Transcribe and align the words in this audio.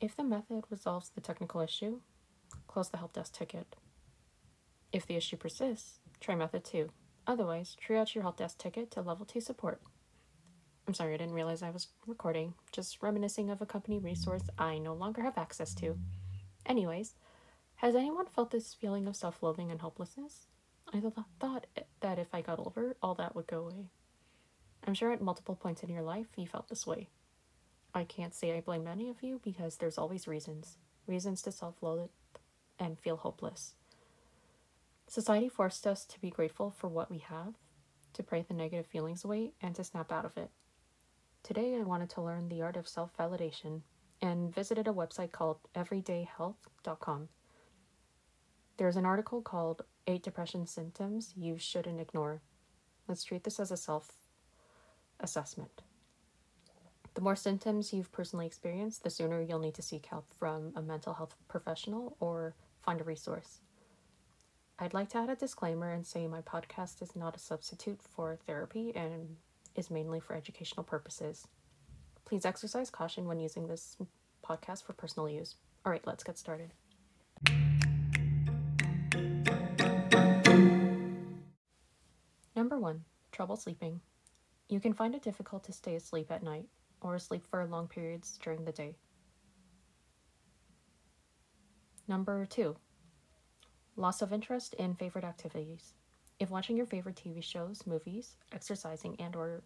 If 0.00 0.14
the 0.14 0.24
method 0.24 0.64
resolves 0.68 1.08
the 1.08 1.22
technical 1.22 1.62
issue, 1.62 2.00
close 2.66 2.90
the 2.90 2.98
help 2.98 3.14
desk 3.14 3.32
ticket. 3.32 3.76
If 4.92 5.06
the 5.06 5.16
issue 5.16 5.36
persists, 5.38 6.00
try 6.20 6.34
method 6.34 6.64
2. 6.64 6.90
Otherwise, 7.26 7.76
triage 7.82 8.14
your 8.14 8.22
help 8.22 8.36
desk 8.36 8.58
ticket 8.58 8.90
to 8.92 9.00
level 9.00 9.24
2 9.24 9.40
support. 9.40 9.80
I'm 10.86 10.94
sorry, 10.94 11.14
I 11.14 11.16
didn't 11.16 11.34
realize 11.34 11.62
I 11.62 11.70
was 11.70 11.88
recording. 12.06 12.54
Just 12.72 13.02
reminiscing 13.02 13.50
of 13.50 13.62
a 13.62 13.66
company 13.66 13.98
resource 13.98 14.44
I 14.58 14.78
no 14.78 14.92
longer 14.92 15.22
have 15.22 15.38
access 15.38 15.74
to. 15.76 15.98
Anyways, 16.66 17.14
has 17.76 17.96
anyone 17.96 18.26
felt 18.26 18.50
this 18.50 18.74
feeling 18.74 19.06
of 19.08 19.16
self 19.16 19.42
loathing 19.42 19.70
and 19.70 19.80
helplessness? 19.80 20.46
I 20.92 21.00
th- 21.00 21.14
thought 21.40 21.66
that 22.00 22.18
if 22.18 22.34
I 22.34 22.42
got 22.42 22.60
over 22.60 22.96
all 23.02 23.14
that 23.14 23.34
would 23.34 23.46
go 23.46 23.62
away. 23.62 23.90
I'm 24.86 24.94
sure 24.94 25.10
at 25.10 25.20
multiple 25.20 25.56
points 25.56 25.82
in 25.82 25.88
your 25.88 26.02
life 26.02 26.28
you 26.36 26.46
felt 26.46 26.68
this 26.68 26.86
way. 26.86 27.08
I 27.96 28.04
can't 28.04 28.34
say 28.34 28.54
I 28.54 28.60
blame 28.60 28.86
any 28.86 29.08
of 29.08 29.22
you 29.22 29.40
because 29.42 29.78
there's 29.78 29.96
always 29.96 30.28
reasons. 30.28 30.76
Reasons 31.06 31.40
to 31.40 31.50
self 31.50 31.82
loathe 31.82 32.10
and 32.78 32.98
feel 32.98 33.16
hopeless. 33.16 33.72
Society 35.08 35.48
forced 35.48 35.86
us 35.86 36.04
to 36.04 36.20
be 36.20 36.28
grateful 36.28 36.70
for 36.70 36.88
what 36.88 37.10
we 37.10 37.16
have, 37.16 37.54
to 38.12 38.22
pray 38.22 38.44
the 38.46 38.52
negative 38.52 38.84
feelings 38.84 39.24
away, 39.24 39.52
and 39.62 39.74
to 39.76 39.82
snap 39.82 40.12
out 40.12 40.26
of 40.26 40.36
it. 40.36 40.50
Today 41.42 41.74
I 41.74 41.84
wanted 41.84 42.10
to 42.10 42.20
learn 42.20 42.50
the 42.50 42.60
art 42.60 42.76
of 42.76 42.86
self 42.86 43.16
validation 43.16 43.80
and 44.20 44.54
visited 44.54 44.86
a 44.86 44.92
website 44.92 45.32
called 45.32 45.60
everydayhealth.com. 45.74 47.30
There's 48.76 48.96
an 48.96 49.06
article 49.06 49.40
called 49.40 49.86
Eight 50.06 50.22
Depression 50.22 50.66
Symptoms 50.66 51.32
You 51.34 51.56
Shouldn't 51.56 51.98
Ignore. 52.02 52.42
Let's 53.08 53.24
treat 53.24 53.44
this 53.44 53.58
as 53.58 53.70
a 53.70 53.76
self 53.78 54.12
assessment. 55.18 55.80
The 57.16 57.22
more 57.22 57.34
symptoms 57.34 57.94
you've 57.94 58.12
personally 58.12 58.44
experienced, 58.44 59.02
the 59.02 59.08
sooner 59.08 59.40
you'll 59.40 59.58
need 59.58 59.72
to 59.76 59.82
seek 59.82 60.04
help 60.04 60.26
from 60.34 60.74
a 60.76 60.82
mental 60.82 61.14
health 61.14 61.34
professional 61.48 62.14
or 62.20 62.54
find 62.82 63.00
a 63.00 63.04
resource. 63.04 63.62
I'd 64.78 64.92
like 64.92 65.08
to 65.08 65.18
add 65.20 65.30
a 65.30 65.34
disclaimer 65.34 65.90
and 65.90 66.06
say 66.06 66.26
my 66.26 66.42
podcast 66.42 67.00
is 67.00 67.16
not 67.16 67.34
a 67.34 67.38
substitute 67.38 68.02
for 68.02 68.36
therapy 68.46 68.94
and 68.94 69.36
is 69.74 69.90
mainly 69.90 70.20
for 70.20 70.36
educational 70.36 70.84
purposes. 70.84 71.48
Please 72.26 72.44
exercise 72.44 72.90
caution 72.90 73.26
when 73.26 73.40
using 73.40 73.66
this 73.66 73.96
podcast 74.46 74.84
for 74.84 74.92
personal 74.92 75.30
use. 75.30 75.54
All 75.86 75.92
right, 75.92 76.06
let's 76.06 76.22
get 76.22 76.36
started. 76.36 76.74
Number 82.54 82.78
one, 82.78 83.04
trouble 83.32 83.56
sleeping. 83.56 84.02
You 84.68 84.80
can 84.80 84.92
find 84.92 85.14
it 85.14 85.22
difficult 85.22 85.64
to 85.64 85.72
stay 85.72 85.94
asleep 85.94 86.30
at 86.30 86.42
night 86.42 86.66
or 87.00 87.18
sleep 87.18 87.46
for 87.46 87.64
long 87.66 87.88
periods 87.88 88.38
during 88.42 88.64
the 88.64 88.72
day. 88.72 88.96
Number 92.08 92.46
two, 92.46 92.76
loss 93.96 94.22
of 94.22 94.32
interest 94.32 94.74
in 94.74 94.94
favorite 94.94 95.24
activities. 95.24 95.94
If 96.38 96.50
watching 96.50 96.76
your 96.76 96.86
favorite 96.86 97.16
TV 97.16 97.42
shows, 97.42 97.86
movies, 97.86 98.36
exercising, 98.52 99.16
and 99.18 99.34
or 99.34 99.62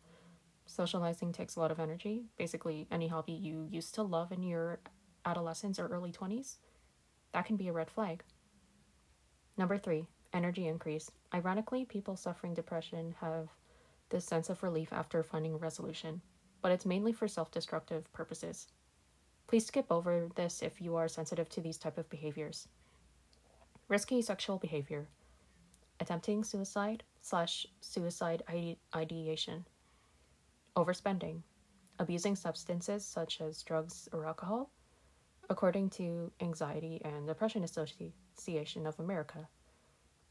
socializing 0.67 1.33
takes 1.33 1.57
a 1.57 1.61
lot 1.61 1.71
of 1.73 1.81
energy, 1.81 2.25
basically 2.39 2.87
any 2.91 3.09
hobby 3.09 3.33
you 3.33 3.67
used 3.71 3.95
to 3.97 4.03
love 4.03 4.33
in 4.33 4.43
your 4.43 4.79
adolescence 5.25 5.79
or 5.79 5.89
early 5.89 6.13
20s, 6.13 6.57
that 7.33 7.45
can 7.45 7.57
be 7.57 7.69
a 7.69 7.73
red 7.73 7.91
flag. 7.91 8.23
Number 9.59 9.77
three, 9.77 10.07
energy 10.33 10.67
increase. 10.67 11.11
Ironically, 11.35 11.85
people 11.85 12.17
suffering 12.17 12.55
depression 12.55 13.15
have 13.21 13.49
this 14.11 14.25
sense 14.25 14.49
of 14.49 14.63
relief 14.63 14.93
after 14.93 15.23
finding 15.23 15.57
resolution, 15.57 16.23
but 16.63 16.73
it's 16.73 16.87
mainly 16.87 17.13
for 17.13 17.29
self 17.29 17.51
destructive 17.51 18.13
purposes. 18.13 18.69
Please 19.47 19.67
skip 19.67 19.87
over 19.91 20.29
this 20.37 20.63
if 20.63 20.81
you 20.81 20.97
are 20.97 21.09
sensitive 21.09 21.49
to 21.51 21.61
these 21.61 21.79
type 21.79 21.99
of 21.99 22.09
behaviors. 22.09 22.69
Risky 23.89 24.23
sexual 24.23 24.59
behavior, 24.59 25.09
attempting 25.99 26.45
suicide 26.45 27.03
slash 27.21 27.67
suicide 27.81 28.43
ideation, 28.95 29.67
overspending, 30.77 31.43
abusing 31.99 32.37
substances 32.37 33.05
such 33.05 33.41
as 33.41 33.63
drugs 33.63 34.09
or 34.13 34.25
alcohol, 34.27 34.71
according 35.49 35.91
to 35.91 36.31
Anxiety 36.41 37.01
and 37.05 37.27
Depression 37.27 37.65
Association 37.65 38.87
of 38.87 38.99
America, 39.01 39.49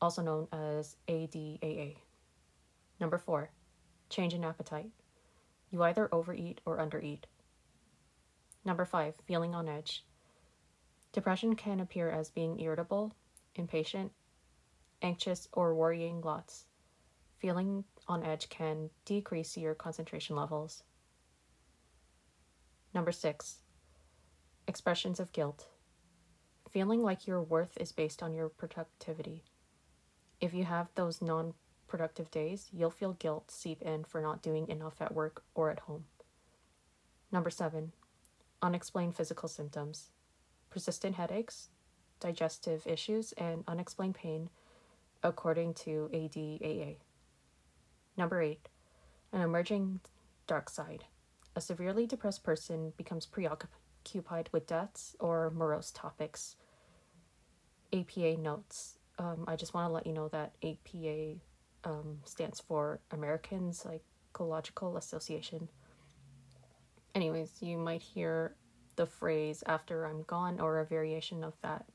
also 0.01 0.21
known 0.21 0.47
as 0.53 0.95
ADAA. 1.07 1.97
Number 2.99 3.17
four, 3.17 3.51
change 4.09 4.33
in 4.33 4.43
appetite. 4.43 4.91
You 5.71 5.83
either 5.83 6.09
overeat 6.11 6.61
or 6.65 6.77
undereat. 6.77 7.23
Number 8.65 8.85
five, 8.85 9.15
feeling 9.25 9.53
on 9.53 9.67
edge. 9.67 10.03
Depression 11.11 11.55
can 11.55 11.79
appear 11.79 12.09
as 12.09 12.29
being 12.29 12.59
irritable, 12.59 13.13
impatient, 13.55 14.11
anxious, 15.01 15.47
or 15.53 15.73
worrying 15.73 16.21
lots. 16.21 16.65
Feeling 17.39 17.85
on 18.07 18.23
edge 18.23 18.49
can 18.49 18.89
decrease 19.05 19.57
your 19.57 19.73
concentration 19.73 20.35
levels. 20.35 20.83
Number 22.93 23.11
six, 23.11 23.59
expressions 24.67 25.19
of 25.19 25.31
guilt. 25.31 25.67
Feeling 26.69 27.01
like 27.01 27.27
your 27.27 27.41
worth 27.41 27.77
is 27.77 27.91
based 27.91 28.21
on 28.21 28.33
your 28.33 28.49
productivity. 28.49 29.43
If 30.41 30.53
you 30.53 30.65
have 30.65 30.87
those 30.95 31.21
non 31.21 31.53
productive 31.89 32.31
days, 32.31 32.69
you'll 32.71 32.89
feel 32.89 33.13
guilt 33.13 33.51
seep 33.51 33.81
in 33.81 34.03
for 34.03 34.21
not 34.21 34.41
doing 34.41 34.67
enough 34.69 35.01
at 35.01 35.13
work 35.13 35.43
or 35.55 35.69
at 35.69 35.81
home. 35.81 36.05
Number 37.31 37.49
seven, 37.49 37.91
unexplained 38.61 39.15
physical 39.15 39.49
symptoms. 39.49 40.09
Persistent 40.69 41.15
headaches, 41.15 41.69
digestive 42.19 42.85
issues, 42.85 43.31
and 43.33 43.63
unexplained 43.67 44.15
pain, 44.15 44.49
according 45.23 45.73
to 45.73 46.09
ADAA. 46.13 46.97
Number 48.17 48.41
eight, 48.41 48.69
an 49.31 49.41
emerging 49.41 49.99
dark 50.47 50.69
side. 50.69 51.05
A 51.55 51.61
severely 51.61 52.05
depressed 52.05 52.43
person 52.43 52.93
becomes 52.97 53.25
preoccupied 53.25 54.49
with 54.51 54.67
deaths 54.67 55.15
or 55.19 55.51
morose 55.51 55.91
topics. 55.91 56.55
APA 57.91 58.37
notes. 58.37 58.97
Um, 59.17 59.45
I 59.47 59.55
just 59.55 59.73
want 59.73 59.89
to 59.89 59.93
let 59.93 60.05
you 60.05 60.13
know 60.13 60.27
that 60.29 60.53
APA 60.63 61.39
um, 61.83 62.19
stands 62.25 62.59
for 62.59 62.99
American 63.11 63.73
Psychological 63.73 64.97
Association. 64.97 65.69
Anyways, 67.15 67.51
you 67.61 67.77
might 67.77 68.01
hear 68.01 68.55
the 68.95 69.05
phrase 69.05 69.63
after 69.65 70.05
I'm 70.05 70.23
gone 70.23 70.59
or 70.59 70.79
a 70.79 70.85
variation 70.85 71.43
of 71.43 71.53
that 71.61 71.85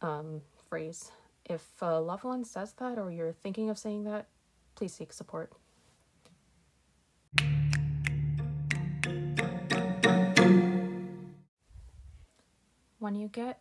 um, 0.00 0.42
phrase. 0.68 1.10
If 1.44 1.62
a 1.80 2.00
loved 2.00 2.24
one 2.24 2.44
says 2.44 2.72
that 2.74 2.98
or 2.98 3.10
you're 3.10 3.32
thinking 3.32 3.70
of 3.70 3.78
saying 3.78 4.04
that, 4.04 4.26
please 4.74 4.94
seek 4.94 5.12
support. 5.12 5.52
When 12.98 13.16
you 13.16 13.28
get 13.28 13.60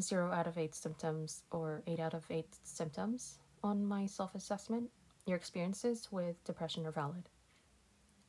0 0.00 0.32
out 0.32 0.46
of 0.46 0.56
8 0.56 0.74
symptoms 0.74 1.42
or 1.50 1.82
8 1.86 2.00
out 2.00 2.14
of 2.14 2.24
8 2.30 2.46
symptoms 2.62 3.38
on 3.64 3.82
my 3.82 4.04
self 4.04 4.34
assessment, 4.34 4.90
your 5.26 5.36
experiences 5.36 6.12
with 6.12 6.44
depression 6.44 6.86
are 6.86 6.92
valid. 6.92 7.30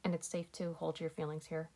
And 0.03 0.15
it's 0.15 0.27
safe 0.27 0.51
to 0.53 0.73
hold 0.73 0.99
your 0.99 1.09
feelings 1.09 1.45
here. 1.45 1.69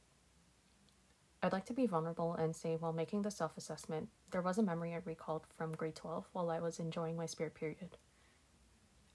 I'd 1.44 1.52
like 1.52 1.66
to 1.66 1.74
be 1.74 1.86
vulnerable 1.86 2.34
and 2.36 2.56
say 2.56 2.78
while 2.78 2.94
making 2.94 3.22
the 3.22 3.32
self 3.32 3.58
assessment, 3.58 4.08
there 4.32 4.42
was 4.42 4.58
a 4.58 4.64
memory 4.64 4.94
I 4.94 5.02
recalled 5.04 5.46
from 5.58 5.74
grade 5.74 5.96
12 5.96 6.30
while 6.32 6.50
I 6.50 6.60
was 6.60 6.80
enjoying 6.80 7.18
my 7.18 7.26
spirit 7.26 7.54
period. 7.54 7.98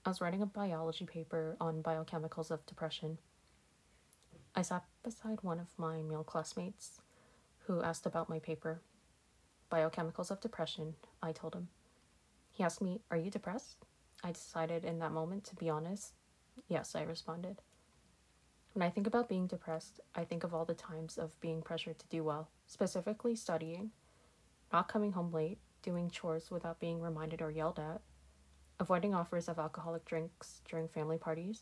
I 0.05 0.09
was 0.09 0.21
writing 0.21 0.43
a 0.43 0.45
biology 0.47 1.05
paper 1.05 1.57
on 1.59 1.81
biochemicals 1.81 2.51
of 2.51 2.65
depression. 2.67 3.17
I 4.55 4.61
sat 4.61 4.85
beside 5.03 5.41
one 5.41 5.59
of 5.59 5.67
my 5.77 6.03
male 6.03 6.23
classmates 6.23 7.01
who 7.65 7.81
asked 7.81 8.05
about 8.05 8.29
my 8.29 8.37
paper. 8.37 8.81
Biochemicals 9.71 10.29
of 10.29 10.39
depression, 10.39 10.93
I 11.23 11.31
told 11.31 11.55
him. 11.55 11.69
He 12.51 12.63
asked 12.63 12.81
me, 12.81 13.01
Are 13.09 13.17
you 13.17 13.31
depressed? 13.31 13.85
I 14.25 14.31
decided 14.31 14.83
in 14.83 14.97
that 14.99 15.11
moment 15.11 15.43
to 15.45 15.55
be 15.55 15.69
honest. 15.69 16.15
Yes, 16.67 16.95
I 16.95 17.03
responded. 17.03 17.61
When 18.73 18.81
I 18.81 18.89
think 18.89 19.05
about 19.05 19.29
being 19.29 19.45
depressed, 19.45 19.99
I 20.15 20.23
think 20.23 20.43
of 20.43 20.51
all 20.51 20.65
the 20.65 20.73
times 20.73 21.19
of 21.19 21.39
being 21.41 21.61
pressured 21.61 21.99
to 21.99 22.07
do 22.07 22.23
well, 22.23 22.49
specifically 22.65 23.35
studying, 23.35 23.91
not 24.73 24.87
coming 24.87 25.11
home 25.11 25.31
late, 25.31 25.59
doing 25.83 26.09
chores 26.09 26.49
without 26.49 26.79
being 26.79 27.01
reminded 27.01 27.39
or 27.39 27.51
yelled 27.51 27.77
at, 27.77 28.01
avoiding 28.79 29.13
offers 29.13 29.47
of 29.47 29.59
alcoholic 29.59 30.05
drinks 30.05 30.63
during 30.67 30.87
family 30.87 31.19
parties. 31.19 31.61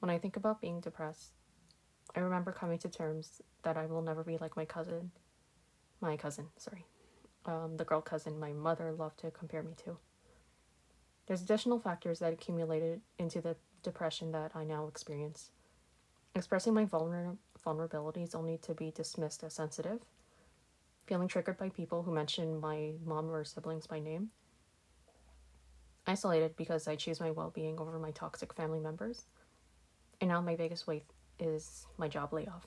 When 0.00 0.10
I 0.10 0.18
think 0.18 0.36
about 0.36 0.60
being 0.60 0.80
depressed, 0.80 1.34
I 2.16 2.20
remember 2.20 2.50
coming 2.50 2.78
to 2.80 2.88
terms 2.88 3.40
that 3.62 3.76
I 3.76 3.86
will 3.86 4.02
never 4.02 4.24
be 4.24 4.38
like 4.38 4.56
my 4.56 4.64
cousin. 4.64 5.12
My 6.00 6.16
cousin, 6.16 6.48
sorry. 6.56 6.84
Um, 7.46 7.76
the 7.76 7.84
girl 7.84 8.00
cousin 8.00 8.40
my 8.40 8.52
mother 8.52 8.90
loved 8.90 9.20
to 9.20 9.30
compare 9.30 9.62
me 9.62 9.74
to. 9.84 9.98
There's 11.28 11.42
additional 11.42 11.78
factors 11.78 12.20
that 12.20 12.32
accumulated 12.32 13.02
into 13.18 13.42
the 13.42 13.54
depression 13.82 14.32
that 14.32 14.52
I 14.54 14.64
now 14.64 14.86
experience. 14.86 15.50
Expressing 16.34 16.72
my 16.72 16.86
vulner- 16.86 17.36
vulnerabilities 17.62 18.34
only 18.34 18.56
to 18.58 18.72
be 18.72 18.90
dismissed 18.90 19.44
as 19.44 19.52
sensitive, 19.52 20.00
feeling 21.06 21.28
triggered 21.28 21.58
by 21.58 21.68
people 21.68 22.02
who 22.02 22.14
mention 22.14 22.58
my 22.58 22.94
mom 23.04 23.30
or 23.30 23.44
siblings 23.44 23.86
by 23.86 24.00
name, 24.00 24.30
isolated 26.06 26.56
because 26.56 26.88
I 26.88 26.96
choose 26.96 27.20
my 27.20 27.30
well 27.30 27.50
being 27.50 27.78
over 27.78 27.98
my 27.98 28.10
toxic 28.12 28.54
family 28.54 28.80
members, 28.80 29.26
and 30.22 30.30
now 30.30 30.40
my 30.40 30.56
biggest 30.56 30.86
weight 30.86 31.04
is 31.38 31.86
my 31.98 32.08
job 32.08 32.32
layoff. 32.32 32.66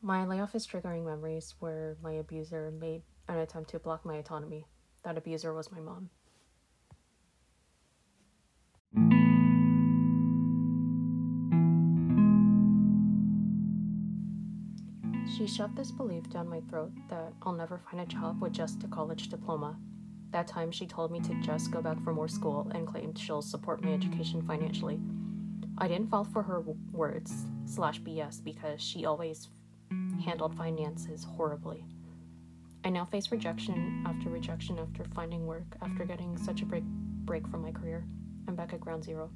My 0.00 0.24
layoff 0.24 0.54
is 0.54 0.64
triggering 0.64 1.04
memories 1.04 1.56
where 1.58 1.96
my 2.04 2.12
abuser 2.12 2.70
made 2.70 3.02
an 3.26 3.38
attempt 3.38 3.70
to 3.70 3.80
block 3.80 4.04
my 4.04 4.14
autonomy. 4.14 4.64
That 5.02 5.18
abuser 5.18 5.52
was 5.52 5.72
my 5.72 5.80
mom. 5.80 6.10
She 15.38 15.46
shoved 15.46 15.76
this 15.76 15.92
belief 15.92 16.28
down 16.28 16.48
my 16.48 16.60
throat 16.62 16.90
that 17.10 17.32
I'll 17.42 17.52
never 17.52 17.78
find 17.78 18.00
a 18.00 18.06
job 18.06 18.42
with 18.42 18.52
just 18.52 18.82
a 18.82 18.88
college 18.88 19.28
diploma. 19.28 19.78
That 20.32 20.48
time 20.48 20.72
she 20.72 20.84
told 20.84 21.12
me 21.12 21.20
to 21.20 21.34
just 21.40 21.70
go 21.70 21.80
back 21.80 22.02
for 22.02 22.12
more 22.12 22.26
school 22.26 22.68
and 22.74 22.88
claimed 22.88 23.16
she'll 23.16 23.40
support 23.40 23.84
my 23.84 23.92
education 23.92 24.42
financially. 24.42 24.98
I 25.78 25.86
didn't 25.86 26.10
fall 26.10 26.24
for 26.24 26.42
her 26.42 26.64
words 26.90 27.32
slash 27.66 28.00
BS 28.00 28.42
because 28.42 28.82
she 28.82 29.04
always 29.04 29.46
handled 30.24 30.56
finances 30.56 31.22
horribly. 31.22 31.84
I 32.84 32.90
now 32.90 33.04
face 33.04 33.30
rejection 33.30 34.02
after 34.08 34.30
rejection 34.30 34.80
after 34.80 35.04
finding 35.14 35.46
work 35.46 35.76
after 35.80 36.04
getting 36.04 36.36
such 36.36 36.62
a 36.62 36.66
break 36.66 36.82
break 36.82 37.46
from 37.46 37.62
my 37.62 37.70
career. 37.70 38.04
I'm 38.48 38.56
back 38.56 38.72
at 38.72 38.80
ground 38.80 39.04
zero. 39.04 39.30